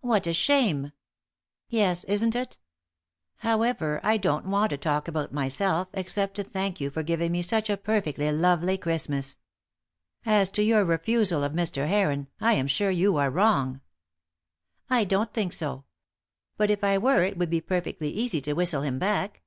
"What 0.00 0.26
a 0.26 0.32
shame!" 0.32 0.92
"Yes, 1.68 2.04
isn't 2.04 2.34
it. 2.34 2.56
However, 3.40 4.00
I 4.02 4.16
don't 4.16 4.46
want 4.46 4.70
to 4.70 4.78
talk 4.78 5.06
about 5.06 5.34
myself, 5.34 5.88
except 5.92 6.36
to 6.36 6.44
thank 6.44 6.80
you 6.80 6.88
for 6.88 7.02
giving 7.02 7.30
me 7.32 7.42
such 7.42 7.68
a 7.68 7.76
perfectly 7.76 8.32
lovely 8.32 8.78
Christmas. 8.78 9.36
As 10.24 10.50
to 10.52 10.62
your 10.62 10.82
refusal 10.86 11.44
of 11.44 11.52
Mr. 11.52 11.88
Heron, 11.88 12.28
I 12.40 12.54
am 12.54 12.68
sure 12.68 12.90
you 12.90 13.18
are 13.18 13.28
wrong." 13.30 13.82
"I 14.88 15.04
don't 15.04 15.34
think 15.34 15.52
so. 15.52 15.84
But 16.56 16.70
if 16.70 16.82
I 16.82 16.96
were 16.96 17.22
it 17.22 17.36
would 17.36 17.50
be 17.50 17.60
perfectly 17.60 18.10
easy 18.10 18.40
to 18.40 18.54
whistle 18.54 18.80
him 18.80 18.98
back. 18.98 19.42